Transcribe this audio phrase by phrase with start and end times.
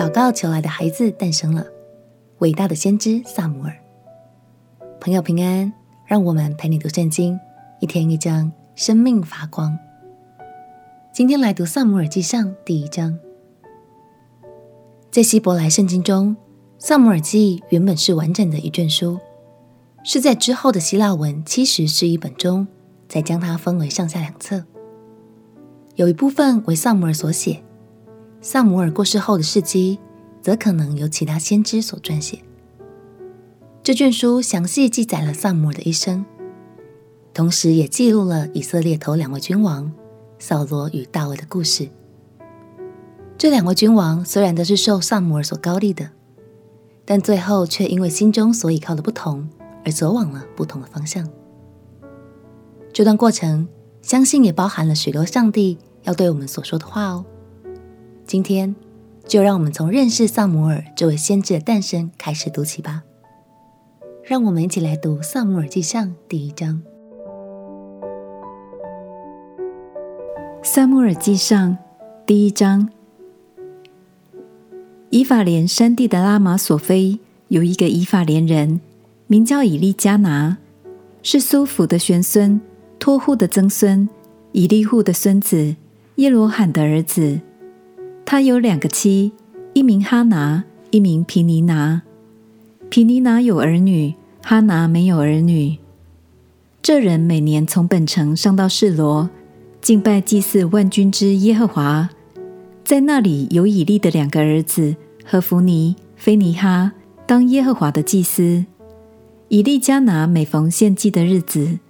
[0.00, 1.66] 祷告求来的孩子诞生了，
[2.38, 3.76] 伟大的先知撒母耳。
[4.98, 5.70] 朋友平安，
[6.06, 7.38] 让我们陪你读圣经，
[7.80, 9.78] 一天一章，生命发光。
[11.12, 13.18] 今天来读撒母耳记上第一章。
[15.10, 16.34] 在希伯来圣经中，
[16.78, 19.18] 撒母耳记原本是完整的一卷书，
[20.02, 22.66] 是在之后的希腊文七十士译本中，
[23.06, 24.64] 才将它分为上下两册。
[25.96, 27.62] 有一部分为撒母耳所写。
[28.42, 29.98] 撒母耳过世后的事迹，
[30.40, 32.38] 则可能由其他先知所撰写。
[33.82, 36.24] 这卷书详细记载了撒母耳的一生，
[37.34, 39.92] 同时也记录了以色列头两位君王
[40.38, 41.88] 扫罗与大卫的故事。
[43.36, 46.10] 这两位君王虽然都是受撒母耳所膏立的，
[47.04, 49.48] 但最后却因为心中所倚靠的不同，
[49.84, 51.28] 而走往了不同的方向。
[52.92, 53.68] 这段过程，
[54.00, 57.24] 相信也包含了许多上帝要对我们所说的话哦。
[58.30, 58.76] 今天
[59.26, 63.02] 就让我们从认识撒母耳这位先知的诞生开始读起吧。
[64.22, 66.80] 让我们一起来读《撒母耳记上》第一章。
[70.64, 71.72] 《撒母耳记上》
[72.24, 72.88] 第一章：
[75.08, 77.18] 以法莲山地的拉玛索菲
[77.48, 78.80] 有一个以法莲人，
[79.26, 80.58] 名叫以利加拿，
[81.24, 82.60] 是苏弗的玄孙，
[83.00, 84.08] 托户的曾孙，
[84.52, 85.74] 以利户的孙子，
[86.14, 87.40] 耶罗罕的儿子。
[88.30, 89.32] 他有两个妻，
[89.74, 92.02] 一名哈拿，一名皮尼拿。
[92.88, 95.78] 皮尼拿有儿女，哈拿没有儿女。
[96.80, 99.28] 这人每年从本城上到示罗，
[99.80, 102.08] 敬拜祭祀万军之耶和华。
[102.84, 106.92] 在那里有以利的两个儿子和弗尼、非尼哈，
[107.26, 108.64] 当耶和华的祭司。
[109.48, 111.80] 以利加拿每逢献祭的日子，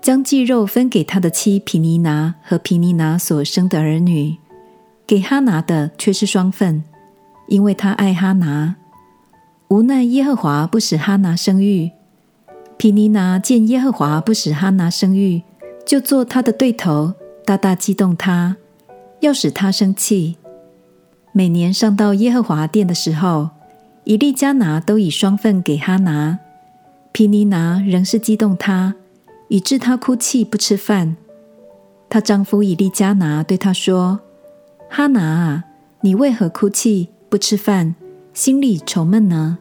[0.00, 4.38] 将祭肉分给他的妻皮尼拿和皮尼拿所生的儿女。
[5.10, 6.84] 给哈拿的却是双份，
[7.48, 8.76] 因为他爱哈拿。
[9.66, 11.90] 无奈耶和华不使哈拿生育。
[12.76, 15.42] 皮尼拿见耶和华不使哈拿生育，
[15.84, 18.56] 就做他的对头，大大激动他，
[19.18, 20.36] 要使他生气。
[21.32, 23.50] 每年上到耶和华殿的时候，
[24.04, 26.38] 以利加拿都以双份给哈拿。
[27.10, 28.94] 皮尼拿仍是激动他，
[29.48, 31.16] 以致他哭泣不吃饭。
[32.08, 34.20] 她丈夫以利加拿对她说。
[34.92, 35.64] 哈拿啊，
[36.00, 37.94] 你为何哭泣不吃饭，
[38.34, 39.58] 心里愁闷呢？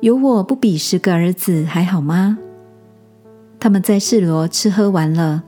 [0.00, 2.36] 有我不比十个儿子还好吗？
[3.58, 5.44] 他们在示罗吃喝完了，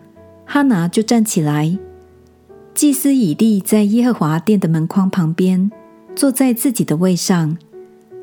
[0.47, 1.79] 哈拿就站起来。
[2.73, 5.71] 祭司以利在耶和华殿的门框旁边，
[6.15, 7.59] 坐在自己的位上。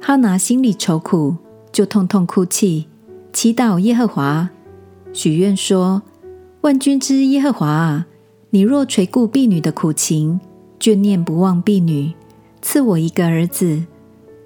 [0.01, 1.35] 哈拿心里愁苦，
[1.71, 2.87] 就痛痛哭泣，
[3.31, 4.49] 祈祷耶和华，
[5.13, 6.01] 许愿说：
[6.61, 8.07] 万军之耶和华啊，
[8.49, 10.39] 你若垂顾婢女的苦情。
[10.83, 12.11] 眷念不忘婢女，
[12.61, 13.85] 赐我一个儿子，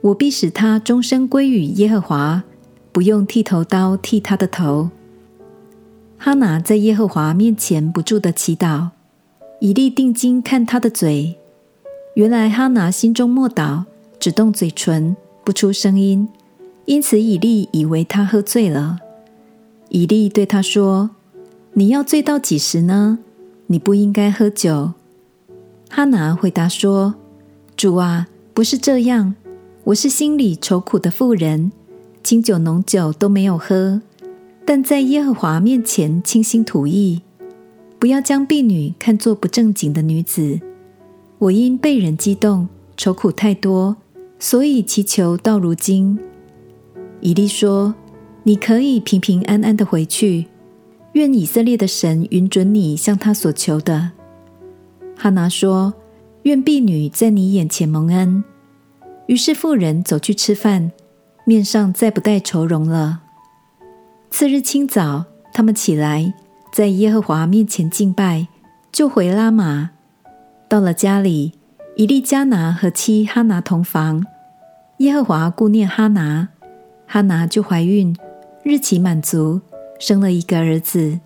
[0.02, 2.44] 我必使他终身归与耶和华，
[2.92, 4.92] 不用剃头刀剃他的头。
[6.16, 8.90] 哈拿在耶和华面前不住地祈祷，
[9.59, 11.36] 以利定睛看他的嘴，
[12.14, 13.86] 原来哈拿心中默祷，
[14.20, 16.30] 只动嘴唇，不出声音，
[16.86, 19.00] 因此以利以为他喝醉了。
[19.90, 21.09] 以利对他说
[21.74, 23.18] ：“你要醉到几时呢？
[23.66, 24.94] 你不应该喝酒。”
[25.90, 27.16] 哈拿回答说
[27.75, 29.34] ：“主啊，不是这样，
[29.86, 31.72] 我是心里愁苦的妇人，
[32.24, 34.02] 清酒浓酒都没有喝，
[34.66, 37.22] 但在耶和华面前倾心吐意。
[37.97, 40.59] 不要将婢女看作不正经的女子。
[41.40, 43.96] 我因被人激动，愁苦太多，
[44.38, 46.20] 所以祈求到如今。”
[47.22, 47.96] 以利说
[48.44, 50.46] ：“你可以平平安安的回去，
[51.14, 54.12] 愿以色列的神允准你向他所求的。”
[55.17, 55.94] 哈拿说
[56.44, 58.44] ：“愿婢女在你眼前蒙恩。”
[59.25, 60.91] 于是妇人走去吃饭，
[61.44, 63.22] 面上再不带愁容了。
[64.29, 66.33] 次日清早，他们起来，
[66.72, 68.47] 在耶和华面前敬拜，
[68.91, 69.89] 就回拉玛。
[70.69, 71.53] 到了家里，
[71.96, 74.25] 以利加拿和妻哈拿同房。
[74.99, 76.49] 耶和华顾念哈拿，
[77.05, 78.16] 哈拿就怀孕，
[78.63, 79.61] 日期满足，
[79.99, 81.20] 生了一个儿子，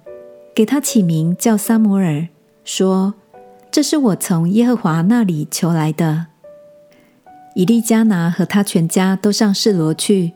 [0.55, 2.29] 给他起名叫撒母耳，
[2.63, 3.13] 说。
[3.71, 6.27] 这是我从耶和华那里求来的。
[7.55, 10.33] 以利加拿和他全家都上示罗去，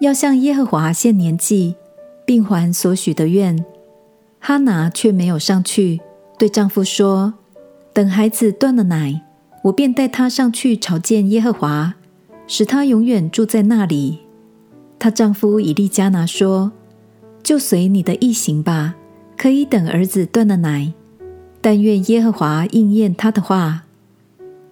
[0.00, 1.74] 要向耶和华献年祭，
[2.24, 3.64] 并还所许的愿。
[4.38, 6.00] 哈拿却没有上去，
[6.38, 7.34] 对丈夫说
[7.92, 9.22] ：“等孩子断了奶，
[9.64, 11.94] 我便带他上去朝见耶和华，
[12.46, 14.20] 使他永远住在那里。”
[15.00, 16.70] 她丈夫以利加拿说
[17.42, 18.94] ：“就随你的意行吧，
[19.36, 20.92] 可以等儿子断了奶。”
[21.60, 23.84] 但愿耶和华应验他的话。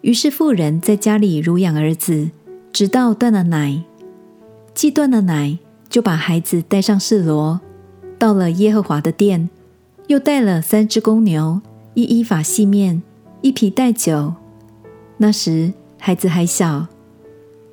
[0.03, 2.31] 于是妇人在家里乳养儿子，
[2.73, 3.83] 直到断了奶。
[4.73, 7.61] 既断了奶，就把孩子带上示罗，
[8.19, 9.49] 到了耶和华的殿，
[10.06, 11.61] 又带了三只公牛，
[11.94, 13.03] 一伊法细面，
[13.41, 14.35] 一皮带酒。
[15.17, 16.87] 那时孩子还小，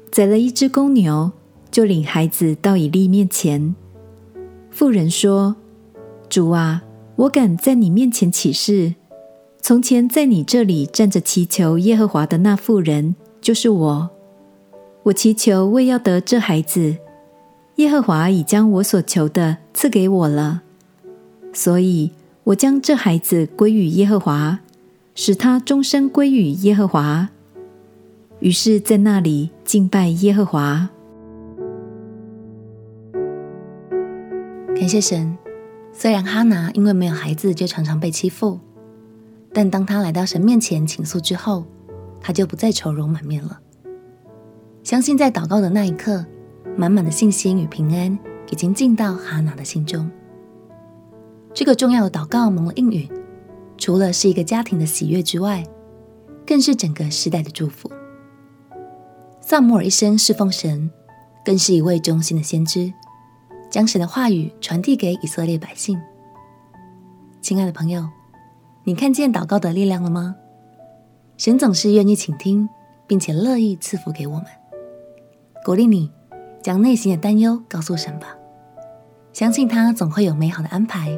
[0.09, 1.31] 宰了一只公牛，
[1.69, 3.75] 就领孩子到以利面前。
[4.71, 5.57] 妇人说
[6.29, 6.83] ：“主啊，
[7.17, 8.95] 我敢在你面前起誓，
[9.63, 14.09] 从前在你这里站着祈求耶和华的那妇人，就是我。
[15.03, 16.97] 我祈求为要得这孩子，
[17.75, 20.63] 耶和华已将我所求的赐给我了，
[21.53, 22.11] 所以
[22.43, 24.59] 我将这孩子归与耶和华，
[25.15, 27.29] 使他终身归与耶和华。”
[28.41, 30.89] 于是，在那里敬拜耶和华。
[34.75, 35.37] 感谢神，
[35.93, 38.59] 虽然哈拿因为没有孩子就常常被欺负，
[39.53, 41.65] 但当他来到神面前倾诉之后，
[42.19, 43.59] 他就不再愁容满面了。
[44.83, 46.25] 相信在祷告的那一刻，
[46.75, 48.17] 满满的信心与平安
[48.49, 50.09] 已经进到哈拿的心中。
[51.53, 53.07] 这个重要的祷告蒙了应允，
[53.77, 55.63] 除了是一个家庭的喜悦之外，
[56.47, 57.91] 更是整个时代的祝福。
[59.39, 60.89] 撒母耳一生侍奉神，
[61.45, 62.91] 更是一位忠心的先知，
[63.69, 66.01] 将神的话语传递给以色列百姓。
[67.39, 68.07] 亲爱的朋友，
[68.85, 70.35] 你看见祷告的力量了吗？
[71.37, 72.67] 神总是愿意倾听，
[73.07, 74.45] 并且乐意赐福给我们。
[75.63, 76.11] 鼓励你
[76.61, 78.35] 将内心的担忧告诉神吧，
[79.31, 81.17] 相信他总会有美好的安排，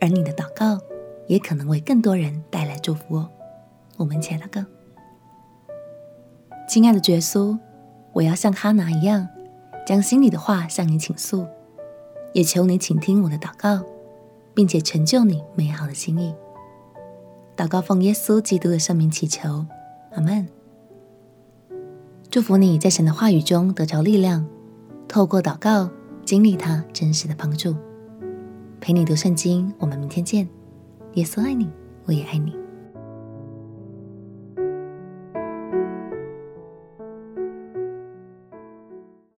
[0.00, 0.78] 而你的祷告
[1.26, 3.30] 也可能为更多人带来祝福哦。
[3.96, 4.66] 我们亲爱的哥，
[6.68, 7.58] 亲爱的耶稣。
[8.12, 9.28] 我要像哈拿一样，
[9.86, 11.46] 将心里的话向你倾诉，
[12.32, 13.82] 也求你倾听我的祷告，
[14.54, 16.34] 并且成就你美好的心意。
[17.58, 19.66] 祷告奉耶稣基督的圣名祈求，
[20.12, 20.46] 阿门。
[22.30, 24.46] 祝福你在神的话语中得着力量，
[25.08, 25.90] 透过祷告
[26.24, 27.74] 经历他真实的帮助。
[28.80, 30.48] 陪你读圣经，我们明天见。
[31.14, 31.68] 耶稣爱你，
[32.04, 32.54] 我也爱你。